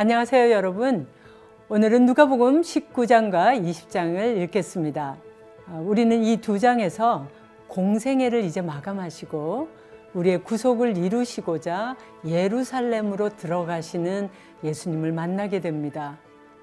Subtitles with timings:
[0.00, 1.06] 안녕하세요, 여러분.
[1.68, 5.18] 오늘은 누가복음 19장과 20장을 읽겠습니다.
[5.66, 7.28] 아, 우리는 이 두 장에서
[7.68, 9.68] 공생애를 이제 마감하시고
[10.14, 14.30] 우리의 구속을 이루시고자 예루살렘으로 들어가시는
[14.64, 16.16] 예수님을 만나게 됩니다.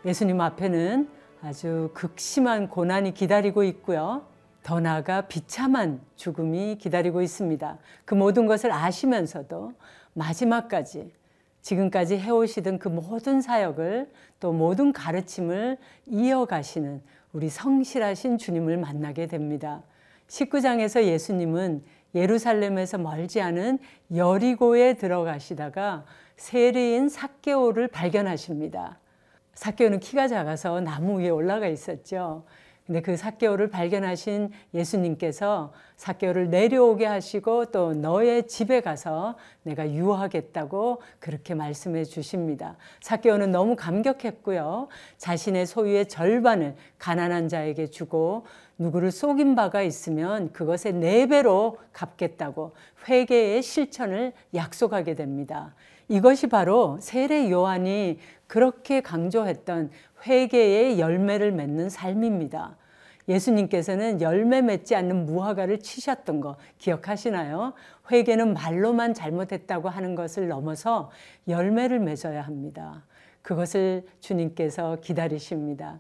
[0.04, 1.07] 예수님 앞에는
[1.43, 4.25] 아주 극심한 고난이 기다리고 있고요.
[4.64, 7.78] 더 나아가 비참한 죽음이 기다리고 있습니다.
[8.04, 9.74] 그 모든 것을 아시면서도
[10.15, 11.11] 마지막까지
[11.61, 17.02] 지금까지 해오시던 그 모든 사역을 또 모든 가르침을 이어가시는
[17.34, 19.84] 우리 성실하신 주님을 만나게 됩니다.
[20.28, 21.84] 19장에서 예수님은
[22.15, 23.79] 예루살렘에서 멀지 않은
[24.15, 26.06] 여리고에 들어가시다가
[26.38, 29.00] 세리인 삭개오를 발견하십니다.
[29.54, 32.45] 삭개오는 키가 작아서 나무 위에 올라가 있었죠.
[32.88, 41.53] 근데 그 삭개오를 발견하신 예수님께서 삭개오를 내려오게 하시고 또 너의 집에 가서 내가 유하겠다고 그렇게
[41.53, 42.78] 말씀해 주십니다.
[43.02, 44.88] 삭개오는 너무 감격했고요.
[45.17, 48.45] 자신의 소유의 절반을 가난한 자에게 주고
[48.78, 52.72] 누구를 속인 바가 있으면 그것의 네 배로 갚겠다고
[53.09, 55.75] 회개의 실천을 약속하게 됩니다.
[56.08, 59.92] 이것이 바로 세례 요한이 그렇게 강조했던
[60.26, 62.78] 회개의 열매를 맺는 삶입니다.
[63.28, 67.73] 예수님께서는 열매 맺지 않는 무화과를 치셨던 거 기억하시나요?
[68.09, 71.12] 회개는 말로만 잘못했다고 하는 것을 넘어서
[71.48, 73.06] 열매를 맺어야 합니다.
[73.42, 76.00] 그것을 주님께서 기다리십니다.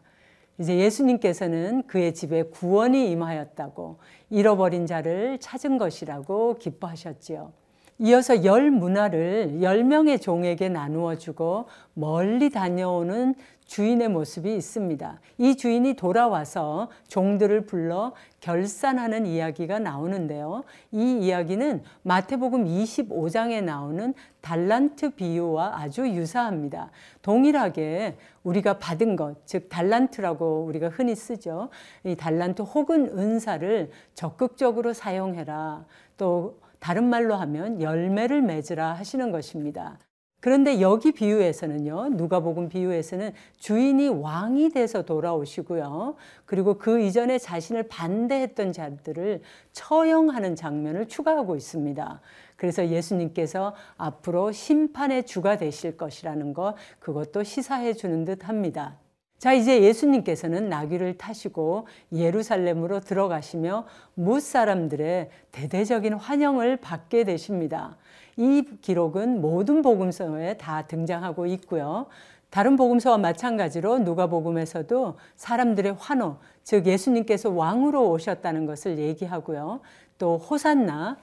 [0.59, 7.51] 이제 예수님께서는 그의 집에 구원이 임하였다고 잃어버린 자를 찾은 것이라고 기뻐하셨지요.
[7.99, 13.33] 이어서 열 문화를 열 명의 종에게 나누어 주고 멀리 다녀오는
[13.65, 15.19] 주인의 모습이 있습니다.
[15.39, 20.63] 이 주인이 돌아와서 종들을 불러 결산하는 이야기가 나오는데요.
[20.91, 26.91] 이 이야기는 마태복음 25장에 나오는 달란트 비유와 아주 유사합니다.
[27.21, 31.69] 동일하게 우리가 받은 것, 즉 달란트라고 우리가 흔히 쓰죠.
[32.05, 35.83] 이 달란트 혹은 은사를 적극적으로 사용해라.
[36.15, 39.99] 또 다른 말로 하면 열매를 맺으라 하시는 것입니다.
[40.39, 46.15] 그런데 여기 비유에서는요, 누가복음 비유에서는 주인이 왕이 돼서 돌아오시고요.
[46.45, 52.21] 그리고 그 이전에 자신을 반대했던 자들을 처형하는 장면을 추가하고 있습니다.
[52.55, 58.99] 그래서 예수님께서 앞으로 심판의 주가 되실 것이라는 것, 그것도 시사해 주는 듯 합니다.
[59.37, 67.97] 자, 이제 예수님께서는 나귀를 타시고 예루살렘으로 들어가시며 못 사람들의 대대적인 환영을 받게 되십니다.
[68.35, 72.07] 이 기록은 모든 복음서에 다 등장하고 있고요.
[72.49, 79.81] 다른 복음서와 마찬가지로 누가복음에서도 사람들의 환호, 즉 예수님께서 왕으로 오셨다는 것을 얘기하고요.
[80.17, 81.17] 또 호산나 어,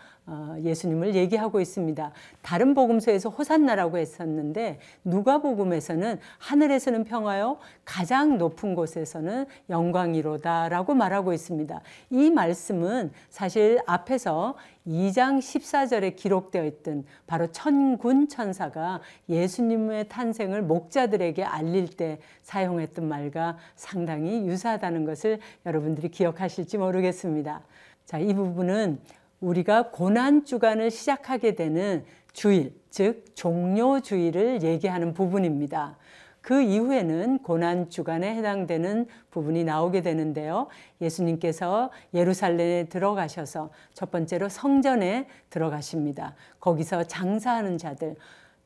[0.62, 2.12] 예수님을 얘기하고 있습니다.
[2.40, 11.80] 다른 복음서에서 호산나라고 했었는데 누가복음에서는 하늘에서는 평화요 가장 높은 곳에서는 영광이로다라고 말하고 있습니다.
[12.10, 14.54] 이 말씀은 사실 앞에서
[14.86, 24.46] 2장 14절에 기록되어 있던 바로 천군 천사가 예수님의 탄생을 목자들에게 알릴 때 사용했던 말과 상당히
[24.46, 27.62] 유사하다는 것을 여러분들이 기억하실지 모르겠습니다.
[28.04, 28.98] 자, 이 부분은
[29.44, 35.96] 우리가 고난 주간을 시작하게 되는 주일, 즉 종료 주일을 얘기하는 부분입니다.
[36.40, 40.66] 그 이후에는 고난 주간에 해당되는 부분이 나오게 되는데요.
[41.00, 46.34] 예수님께서 예루살렘에 들어가셔서 첫 번째로 성전에 들어가십니다.
[46.60, 48.16] 거기서 장사하는 자들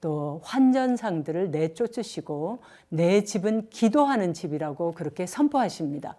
[0.01, 6.17] 또 환전상들을 내쫓으시고 내 집은 기도하는 집이라고 그렇게 선포하십니다.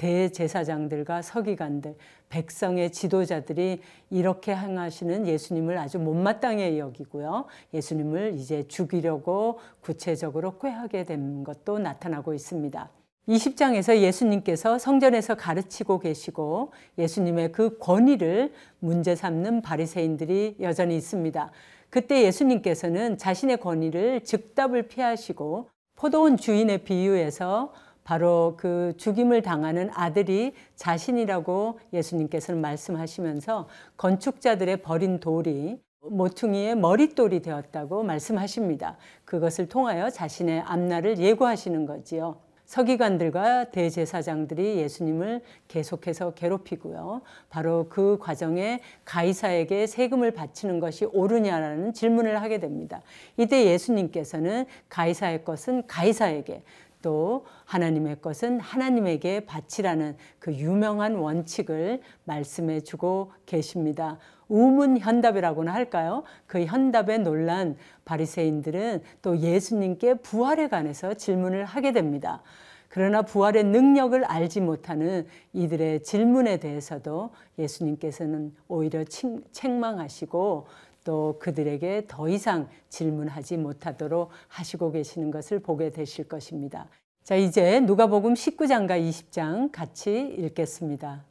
[0.00, 1.94] 대제사장들과 서기관들,
[2.30, 7.44] 백성의 지도자들이 이렇게 행하시는 예수님을 아주 못마땅해 여기고요.
[7.74, 12.88] 예수님을 이제 죽이려고 구체적으로 꾀하게 된 것도 나타나고 있습니다.
[13.28, 21.50] 20장에서 예수님께서 성전에서 가르치고 계시고 예수님의 그 권위를 문제 삼는 바리새인들이 여전히 있습니다.
[21.90, 27.74] 그때 예수님께서는 자신의 권위를 즉답을 피하시고 포도원 주인의 비유에서
[28.04, 38.96] 바로 그 죽임을 당하는 아들이 자신이라고 예수님께서는 말씀하시면서 건축자들의 버린 돌이 모퉁이의 머릿돌이 되었다고 말씀하십니다.
[39.24, 42.38] 그것을 통하여 자신의 앞날을 예고하시는 거지요.
[42.70, 47.22] 서기관들과 대제사장들이 예수님을 계속해서 괴롭히고요.
[47.48, 53.02] 바로 그 과정에 가이사에게 세금을 바치는 것이 옳으냐라는 질문을 하게 됩니다.
[53.36, 56.62] 이때 예수님께서는 가이사의 것은 가이사에게
[57.02, 64.18] 또 하나님의 것은 하나님에게 바치라는 그 유명한 원칙을 말씀해 주고 계십니다.
[64.48, 66.24] 우문 현답이라고나 할까요?
[66.46, 72.42] 그 현답에 놀란 바리새인들은 또 예수님께 부활에 관해서 질문을 하게 됩니다.
[72.88, 80.66] 그러나 부활의 능력을 알지 못하는 이들의 질문에 대해서도 예수님께서는 오히려 책망하시고
[81.04, 86.86] 또 그들에게 더 이상 질문하지 못하도록 하시고 계시는 것을 보게 되실 것입니다.
[87.22, 91.24] 자, 이제 누가복음 19장과 20장 같이 읽겠습니다.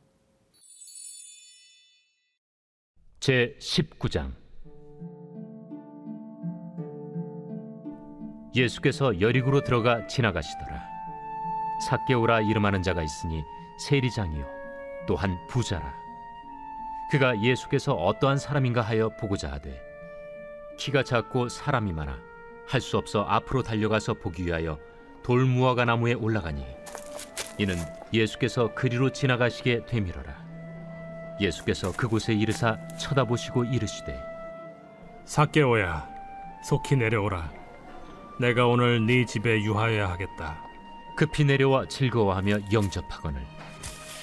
[3.19, 4.31] 제 19장
[8.56, 10.88] 예수께서 여리고로 들어가 지나가시더라.
[11.88, 13.44] 삭개오라 이름하는 자가 있으니
[13.88, 14.45] 세리장이요
[15.07, 16.08] 또한 부자라.
[17.09, 19.81] 그가 예수께서 어떠한 사람인가 하여 보고자 하되
[20.77, 22.17] 키가 작고 사람이 많아
[22.67, 24.77] 할 수 없어 앞으로 달려가서 보기 위하여
[25.23, 26.63] 돌무화과 나무에 올라가니
[27.57, 27.75] 이는
[28.13, 30.47] 예수께서 그리로 지나가시게 되밀어라.
[31.41, 34.17] 예수께서 그곳에 이르사 쳐다보시고 이르시되
[35.25, 36.07] 삭개오야
[36.63, 37.51] 속히 내려오라.
[38.39, 40.61] 내가 오늘 네 집에 유하여야 하겠다.
[41.17, 43.45] 급히 내려와 즐거워하며 영접하거늘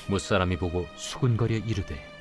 [0.09, 2.16] 무사람이 보고 수군거려 이르되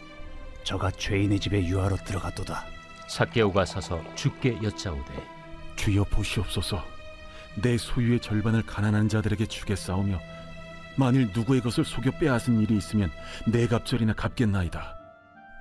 [0.65, 2.65] 저가 죄인의 집에 유하러 들어갔도다.
[3.07, 5.13] 삭개오가 서서 주께 여짜오되
[5.75, 6.83] 주여 보시옵소서.
[7.61, 10.19] 내 소유의 절반을 가난한 자들에게 주겠사오며
[10.97, 13.11] 만일 누구의 것을 속여 빼앗은 일이 있으면
[13.47, 14.97] 네 갑절이나 갚겠나이다.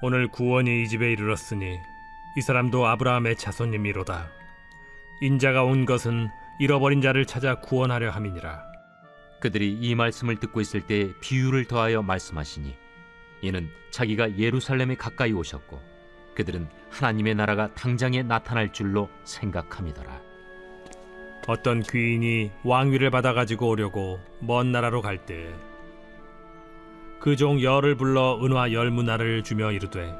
[0.01, 1.79] 오늘 구원이 이 집에 이르렀으니
[2.37, 4.29] 이 사람도 아브라함의 자손님이로다.
[5.21, 6.29] 인자가 온 것은
[6.59, 8.65] 잃어버린 자를 찾아 구원하려 함이니라.
[9.41, 12.84] 그들이 이 말씀을 듣고 있을 때 비유를 더하여 말씀하시니
[13.45, 15.81] 이는 자기가 예루살렘에 가까이 오셨고
[16.35, 20.21] 그들은 하나님의 나라가 당장에 나타날 줄로 생각함이더라.
[21.47, 25.53] 어떤 귀인이 왕위를 받아 가지고 오려고 먼 나라로 갈 때
[27.21, 30.15] 그 종 열을 불러 은화 열 문화를 주며 이르되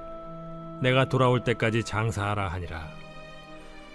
[0.81, 2.89] 내가 돌아올 때까지 장사하라 하니라.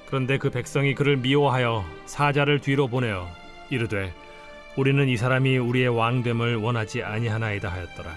[0.05, 3.27] 그런데 그 백성이 그를 미워하여 사자를 뒤로 보내어
[3.71, 4.13] 이르되
[4.77, 8.11] 우리는 이 사람이 우리의 왕됨을 원하지 아니하나이다 하였더라.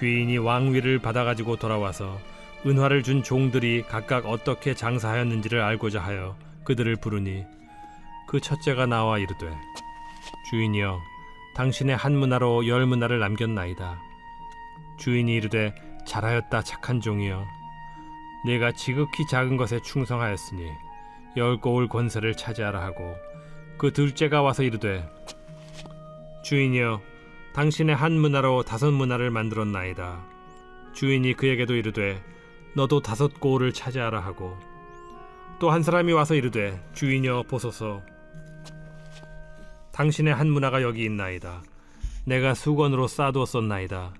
[0.00, 2.18] 귀인이 왕위를 받아 가지고 돌아와서
[2.66, 7.44] 은화를 준 종들이 각각 어떻게 장사하였는지를 알고자 하여 그들을 부르니
[8.26, 9.50] 그 첫째가 나와 이르되
[10.50, 11.00] 주인이여
[11.54, 13.98] 당신의 한 문화로 열 문화를 남겼나이다.
[14.98, 15.74] 주인이 이르되
[16.06, 17.44] 잘하였다 착한 종이여
[18.46, 20.70] 네가 지극히 작은 것에 충성하였으니
[21.36, 23.16] 열 고울 권세를 차지하라 하고
[23.76, 25.08] 그 둘째가 와서 이르되
[26.44, 27.00] 주인이여
[27.58, 30.24] 당신의 한 문화로 다섯 문화를 만들었나이다.
[30.92, 32.22] 주인이 그에게도 이르되
[32.76, 34.56] 너도 다섯 고울을 차지하라 하고.
[35.58, 38.00] 또 한 사람이 와서 이르되 주인이여 보소서.
[39.92, 41.62] 당신의 한 문화가 여기 있나이다.
[42.24, 44.14] 내가 수건으로 쌓아두었었나이다.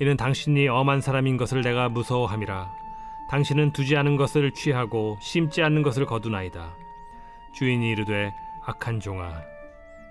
[0.00, 2.68] 이는 당신이 엄한 사람인 것을 내가 무서워함이라.
[3.30, 6.74] 당신은 두지 않은 것을 취하고 심지 않는 것을 거두나이다.
[7.54, 8.32] 주인이 이르되
[8.66, 9.42] 악한 종아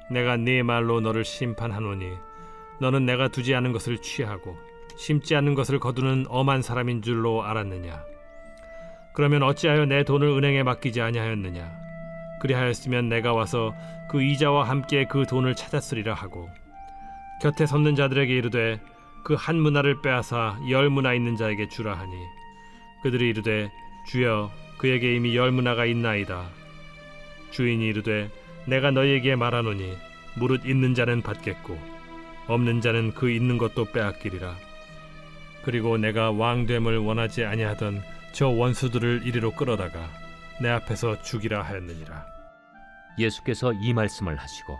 [0.10, 2.31] 내가 네 말로 너를 심판하노니
[2.83, 4.57] 너는 내가 두지 않은 것을 취하고
[4.97, 8.03] 심지 않는 것을 거두는 엄한 사람인 줄로 알았느냐?
[9.13, 11.71] 그러면 어찌하여 내 돈을 은행에 맡기지 아니하였느냐?
[12.41, 13.74] 그리하였으면 내가 와서
[14.09, 16.50] 그 이자와 함께 그 돈을 찾았으리라 하고
[17.41, 18.81] 곁에 섰는 자들에게 이르되
[19.24, 22.12] 그 한 문화를 빼앗아 열 문화 있는 자에게 주라 하니
[23.01, 23.72] 그들이 이르되
[24.07, 26.50] 주여 그에게 이미 열 문화가 있나이다.
[27.51, 28.29] 주인이 이르되
[28.65, 29.93] 내가 너희에게 말하노니
[30.36, 31.92] 무릇 있는 자는 받겠고
[32.47, 34.55] 없는 자는 그 있는 것도 빼앗기리라.
[35.63, 40.09] 그리고 내가 왕됨을 원하지 아니하던 저 원수들을 이리로 끌어다가
[40.62, 42.25] 내 앞에서 죽이라 하였느니라.
[43.17, 44.79] 예수께서 이 말씀을 하시고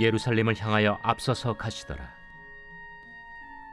[0.00, 2.08] 예루살렘을 향하여 앞서서 가시더라.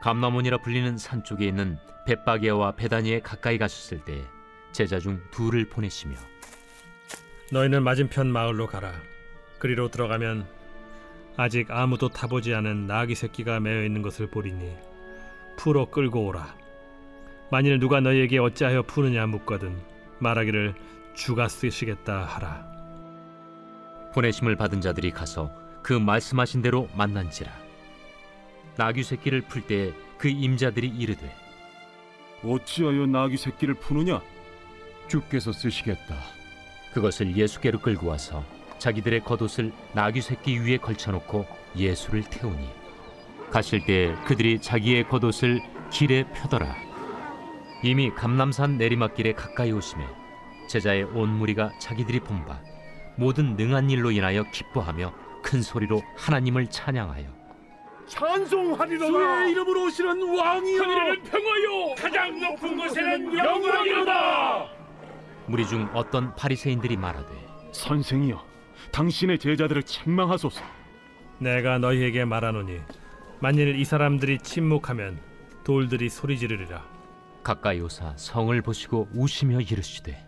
[0.02, 4.24] 감나몬이라 불리는 산 쪽에 있는 벳바게와 베다니에 가까이 가셨을 때
[4.72, 6.16] 제자 중 둘을 보내시며
[7.52, 8.92] 너희는 맞은편 마을로 가라.
[9.58, 10.46] 그리로 들어가면
[11.36, 14.76] 아직 아무도 타보지 않은 나귀 새끼가 매여 있는 것을 보리니
[15.56, 16.54] 풀어 끌고 오라
[17.50, 19.76] 만일 누가 너희에게 어찌하여 푸느냐 묻거든
[20.18, 20.74] 말하기를
[21.14, 22.66] 주가 쓰시겠다 하라
[24.14, 25.50] 보내심을 받은 자들이 가서
[25.82, 27.50] 그 말씀하신 대로 만난지라
[28.76, 31.42] 나귀 새끼를 풀때그 임자들이 이르되
[32.44, 34.20] 어찌하여 나귀 새끼를 푸느냐?
[35.08, 36.16] 주께서 쓰시겠다.
[36.92, 38.44] 그것을 예수께로 끌고 와서
[38.82, 41.46] 자기들의 겉옷을 나귀 새끼 위에 걸쳐놓고
[41.76, 42.68] 예수를 태우니
[43.50, 46.74] 가실 때 그들이 자기의 겉옷을 길에 펴더라.
[47.84, 50.04] 이미 감남산 내리막길에 가까이 오심에
[50.66, 52.58] 제자의 온 무리가 자기들이 본 바
[53.16, 55.12] 모든 능한 일로 인하여 기뻐하며
[55.42, 57.28] 큰 소리로 하나님을 찬양하여
[58.08, 59.06] 찬송하리로다.
[59.06, 60.82] 주의 이름으로 오시는 왕이여.
[60.82, 61.94] 하늘에는 평화요.
[61.96, 64.66] 가장 높은 곳에는 영광이로다.
[65.46, 67.28] 무리 중 어떤 바리새인들이 말하되
[67.72, 68.51] 선생이여
[68.90, 70.62] 당신의 제자들을 책망하소서.
[71.38, 72.78] 내가 너희에게 말하노니
[73.40, 75.18] 만일 이 사람들이 침묵하면
[75.64, 76.84] 돌들이 소리 지르리라.
[77.42, 80.24] 가까이 오사 성을 보시고 우시며 이르시되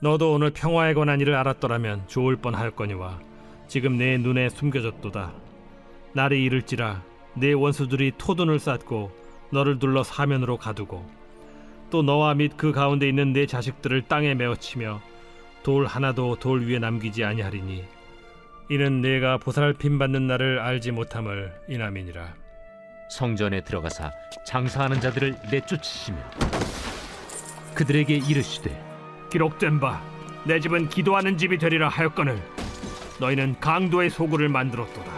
[0.00, 3.20] 너도 오늘 평화에 관한 일을 알았더라면 좋을 뻔하였거니와
[3.66, 5.32] 지금 내 눈에 숨겨졌도다.
[6.12, 7.02] 날이 이를지라
[7.34, 9.10] 내 원수들이 토둔을 쌓고
[9.50, 11.08] 너를 둘러 사면으로 가두고
[11.90, 15.00] 또 너와 및 그 가운데 있는 내 자식들을 땅에 메어치며
[15.64, 17.84] 돌 하나도 돌 위에 남기지 아니하리니
[18.70, 22.34] 이는 내가 보살핌 받는 날을 알지 못함을 이남이니라.
[23.10, 24.12] 성전에 들어가사
[24.46, 26.18] 장사하는 자들을 내쫓으시며
[27.74, 28.80] 그들에게 이르시되
[29.30, 30.14] 기록된 바
[30.46, 32.38] 내 집은 기도하는 집이 되리라 하였거늘
[33.18, 35.10] 너희는 강도의 소굴을 만들었도다.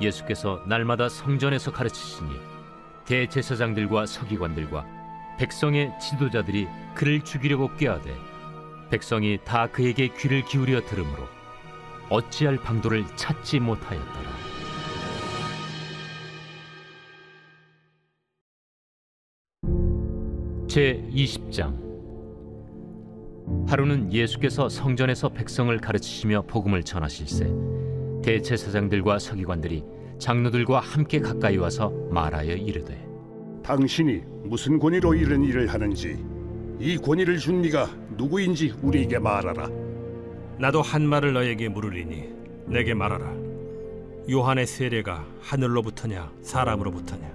[0.00, 2.30] 예수께서 날마다 성전에서 가르치시니
[3.04, 4.84] 대제사장들과 서기관들과
[5.38, 8.12] 백성의 지도자들이 그를 죽이려고 꾀하되
[8.90, 11.24] 백성이 다 그에게 귀를 기울여 들으므로
[12.10, 14.48] 어찌할 방도를 찾지 못하였더라.
[20.68, 21.88] 제 20장
[23.66, 27.50] 하루는 예수께서 성전에서 백성을 가르치시며 복음을 전하실세
[28.22, 29.82] 대제사장들과 서기관들이
[30.18, 33.06] 장로들과 함께 가까이 와서 말하여 이르되
[33.62, 36.18] 당신이 무슨 권위로 이런 일을 하는지
[36.78, 39.70] 이 권위를 준 네가 누구인지 우리에게 말하라.
[40.58, 42.28] 나도 한 말을 너에게 물으리니
[42.66, 43.32] 내게 말하라
[44.28, 47.30] 요한의 세례가 하늘로부터냐 사람으로부터냐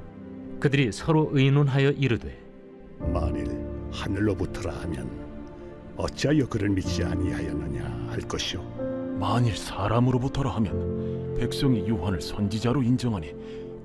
[0.59, 2.37] 그들이 서로 의논하여 이르되
[2.99, 3.47] 만일
[3.91, 5.09] 하늘로부터라 하면
[5.95, 8.61] 어찌하여 그를 믿지 아니하였느냐 할 것이요.
[9.19, 13.33] 만일 사람으로부터라 하면 백성이 요한을 선지자로 인정하니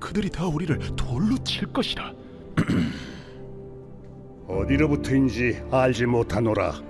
[0.01, 2.13] 그들이 다 우리를 돌로 칠 것이라
[4.47, 6.88] 어디로부터인지 알지 못하노라.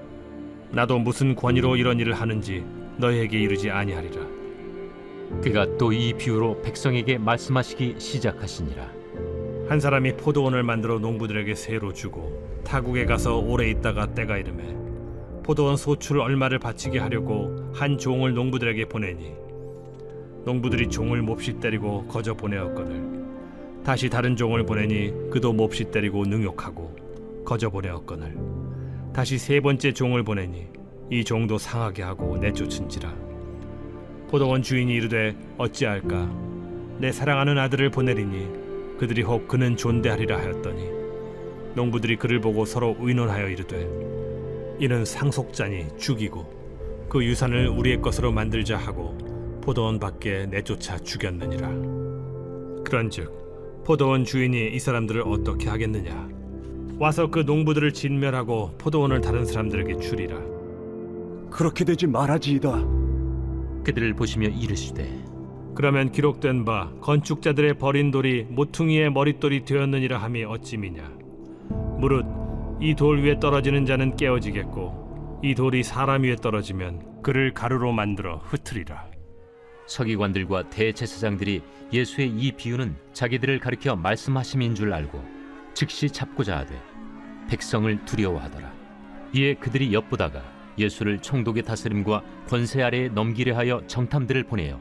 [0.72, 2.64] 나도 무슨 권위로 이런 일을 하는지
[2.98, 4.22] 너희에게 이르지 아니하리라.
[5.42, 8.92] 그가 또 이 비유로 백성에게 말씀하시기 시작하시니라.
[9.68, 14.76] 한 사람이 포도원을 만들어 농부들에게 새로 주고 타국에 가서 오래 있다가 때가 이르매
[15.44, 19.34] 포도원 소출 얼마를 바치게 하려고 한 종을 농부들에게 보내니
[20.46, 23.20] 농부들이 종을 몹시 때리고 거저 보내었거늘.
[23.84, 28.36] 다시 다른 종을 보내니 그도 몹시 때리고 능욕하고 거저 보내었거늘
[29.20, 30.68] 다시 세 번째 종을 보내니
[31.12, 33.14] 이 종도 상하게 하고 내쫓은지라.
[34.30, 36.34] 포도원 주인이 이르되 어찌할까?
[37.00, 40.90] 내 사랑하는 아들을 보내리니 그들이 혹 그는 존대하리라 하였더니.
[41.76, 43.90] 농부들이 그를 보고 서로 의논하여 이르되
[44.80, 49.18] 이는 상속자니 죽이고 그 유산을 우리의 것으로 만들자 하고
[49.62, 51.68] 포도원 밖에 내쫓아 죽였느니라.
[52.86, 56.39] 그런즉 포도원 주인이 이 사람들을 어떻게 하겠느냐
[57.00, 60.38] 와서 그 농부들을 진멸하고 포도원을 다른 사람들에게 주리라.
[61.50, 62.86] 그렇게 되지 말아지이다.
[63.86, 65.10] 그들을 보시며 이르시되
[65.76, 71.10] 그러면 기록된 바 건축자들의 버린 돌이 모퉁이의 머릿돌이 되었느니라 함이 어찌미냐?
[72.00, 72.26] 무릇
[72.82, 79.08] 이 돌 위에 떨어지는 자는 깨어지겠고 이 돌이 사람 위에 떨어지면 그를 가루로 만들어 흩으리라.
[79.88, 81.62] 서기관들과 대제사장들이
[81.94, 85.24] 예수의 이 비유는 자기들을 가리켜 말씀하심인 줄 알고
[85.74, 86.76] 즉시 잡고자 하되
[87.50, 88.72] 백성을 두려워하더라.
[89.34, 90.44] 이에 그들이 엿보다가
[90.78, 94.80] 예수를 총독의 다스림과 권세 아래에 넘기려 하여 정탐들을 보내어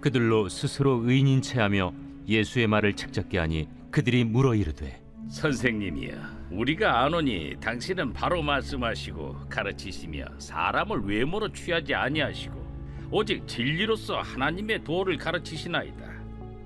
[0.00, 1.92] 그들로 스스로 의인인 체하며
[2.26, 6.16] 예수의 말을 책잡게 하니 그들이 물어 이르되 선생님이여
[6.50, 12.68] 우리가 아노니 당신은 바로 말씀하시고 가르치시며 사람을 외모로 취하지 아니하시고
[13.10, 16.08] 오직 진리로서 하나님의 도를 가르치시나이다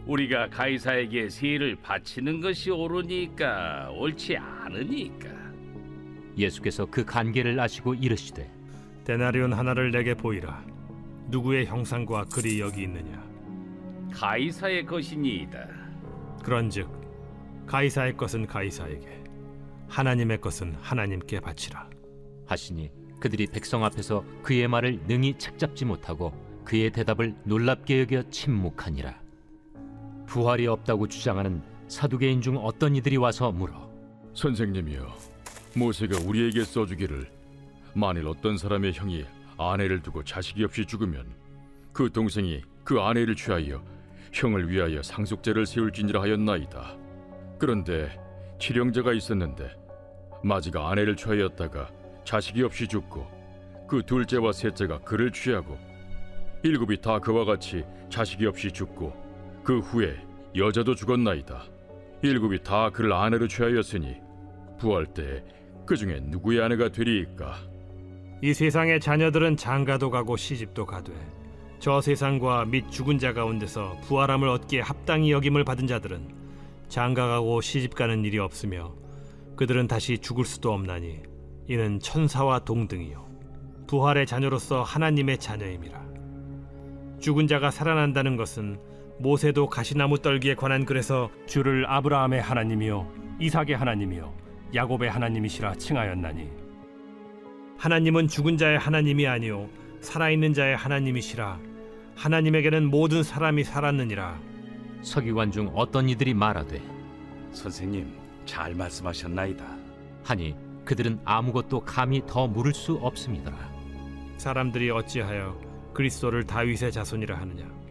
[0.06, 5.28] 우리가 가이사에게 세를 바치는 것이 옳으니까 옳지 않으니까.
[6.36, 8.50] 예수께서 그 간계를 아시고 이르시되
[9.04, 10.64] 데나리온 하나를 내게 보이라.
[11.28, 13.22] 누구의 형상과 글이 여기 있느냐?
[14.12, 15.68] 가이사의 것이니이다.
[16.42, 16.90] 그런즉
[17.66, 19.22] 가이사의 것은 가이사에게
[19.88, 21.88] 하나님의 것은 하나님께 바치라.
[22.46, 22.90] 하시니
[23.20, 26.32] 그들이 백성 앞에서 그의 말을 능히 책잡지 못하고
[26.64, 29.21] 그의 대답을 놀랍게 여겨 침묵하니라
[30.32, 33.90] 부활이 없다고 주장하는 사두개인 중 어떤 이들이 와서 물어?
[34.32, 35.14] 선생님이여
[35.76, 37.30] 모세가 우리에게 써주기를
[37.92, 39.26] 만일 어떤 사람의 형이
[39.58, 41.26] 아내를 두고 자식이 없이 죽으면
[41.92, 43.84] 그 동생이 그 아내를 취하여
[44.32, 46.96] 형을 위하여 상속제를 세울지니라 하였나이다.
[47.58, 48.18] 그런데
[48.58, 49.70] 칠형제가 있었는데
[50.42, 51.90] 마지가 아내를 취하였다가
[52.24, 53.26] 자식이 없이 죽고
[53.86, 55.76] 그 둘째와 셋째가 그를 취하고
[56.62, 59.21] 일곱이 다 그와 같이 자식이 없이 죽고
[59.62, 60.16] 그 후에
[60.56, 61.62] 여자도 죽었나이다.
[62.22, 64.16] 일곱이 다 그를 아내로 취하였으니
[64.78, 67.56] 부활 때그 중에 누구의 아내가 되리이까?
[68.42, 71.12] 이 세상의 자녀들은 장가도 가고 시집도 가되
[71.78, 76.28] 저 세상과 및 죽은 자 가운데서 부활함을 얻기에 합당히 여김을 받은 자들은
[76.88, 78.94] 장가가고 시집가는 일이 없으며
[79.56, 81.22] 그들은 다시 죽을 수도 없나니
[81.68, 83.26] 이는 천사와 동등이요
[83.86, 86.02] 부활의 자녀로서 하나님의 자녀임이라
[87.20, 88.91] 죽은 자가 살아난다는 것은
[89.22, 94.34] 모세도 가시나무 떨기에 관한 글에서 주를 아브라함의 하나님이요 이삭의 하나님이요
[94.74, 96.50] 야곱의 하나님이시라 칭하였나니
[97.78, 99.68] 하나님은 죽은 자의 하나님이 아니요
[100.00, 101.60] 살아있는 자의 하나님이시라
[102.16, 104.40] 하나님에게는 모든 사람이 살았느니라
[105.02, 106.82] 서기관 중 어떤 이들이 말하되
[107.52, 108.12] 선생님
[108.44, 109.64] 잘 말씀하셨나이다.
[110.24, 113.52] 하니 그들은 아무것도 감히 더 물을 수 없습니다.
[114.36, 115.56] 사람들이 어찌하여
[115.92, 117.81] 그리스도를 다윗의 자손이라 하느냐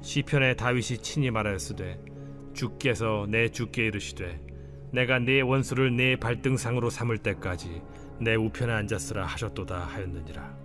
[0.00, 1.98] 시편에 다윗이 친히 말하였으되
[2.54, 4.40] 주께서 내 주께 이르시되
[4.92, 7.82] 내가 네 원수를 네 발등상으로 삼을 때까지
[8.20, 10.56] 내 우편에 앉았으라 하셨도다 하였느니라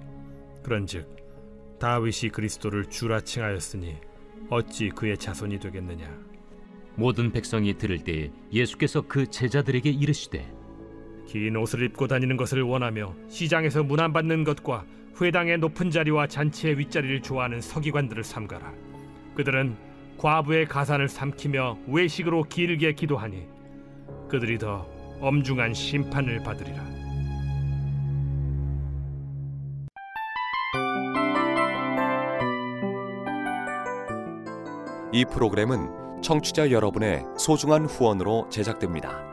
[0.64, 3.98] 그런즉 다윗이 그리스도를 주라 칭하였으니
[4.50, 6.34] 어찌 그의 자손이 되겠느냐
[6.96, 10.64] 모든 백성이 들을 때에 예수께서 그 제자들에게 이르시되
[11.26, 14.86] 긴 옷을 입고 다니는 것을 원하며 시장에서 문안 받는 것과
[15.20, 18.93] 회당의 높은 자리와 잔치의 윗자리를 좋아하는 서기관들을 삼가라.
[19.36, 19.76] 그들은
[20.18, 23.48] 과부의 가산을 삼키며 외식으로 길게 기도하니
[24.30, 24.88] 그들이 더
[25.20, 26.84] 엄중한 심판을 받으리라.
[35.12, 39.33] 이 프로그램은 청취자 여러분의 소중한 후원으로 제작됩니다.